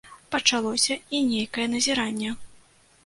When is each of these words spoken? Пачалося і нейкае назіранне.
Пачалося 0.35 0.97
і 1.17 1.21
нейкае 1.31 1.67
назіранне. 1.75 2.35